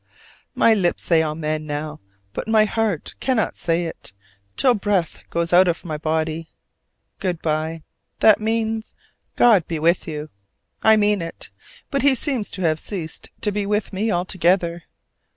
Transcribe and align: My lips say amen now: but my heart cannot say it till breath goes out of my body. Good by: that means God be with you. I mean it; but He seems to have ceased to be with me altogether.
My 0.55 0.73
lips 0.73 1.03
say 1.03 1.21
amen 1.21 1.67
now: 1.67 1.99
but 2.33 2.47
my 2.47 2.65
heart 2.65 3.13
cannot 3.19 3.55
say 3.55 3.83
it 3.85 4.13
till 4.57 4.73
breath 4.73 5.23
goes 5.29 5.53
out 5.53 5.67
of 5.67 5.85
my 5.85 5.95
body. 5.95 6.49
Good 7.19 7.39
by: 7.43 7.83
that 8.17 8.41
means 8.41 8.95
God 9.35 9.67
be 9.67 9.77
with 9.77 10.07
you. 10.07 10.31
I 10.81 10.97
mean 10.97 11.21
it; 11.21 11.51
but 11.91 12.01
He 12.01 12.15
seems 12.15 12.49
to 12.49 12.63
have 12.63 12.79
ceased 12.79 13.29
to 13.41 13.51
be 13.51 13.67
with 13.67 13.93
me 13.93 14.11
altogether. 14.11 14.85